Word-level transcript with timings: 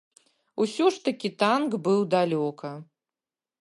Усё 0.65 0.85
ж 0.95 1.03
такі 1.09 1.29
танк 1.45 1.79
быў 1.87 1.99
далёка. 2.19 2.77